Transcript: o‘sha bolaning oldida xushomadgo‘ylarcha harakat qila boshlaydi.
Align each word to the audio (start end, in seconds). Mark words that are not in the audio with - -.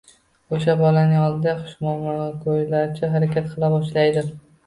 o‘sha 0.57 0.73
bolaning 0.77 1.19
oldida 1.25 1.53
xushomadgo‘ylarcha 1.59 3.11
harakat 3.17 3.53
qila 3.55 3.73
boshlaydi. 3.77 4.27